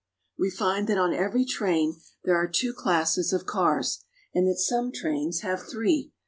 [0.35, 4.91] We find that on every train there are two classes of cars, and that some
[4.91, 6.11] trains have three.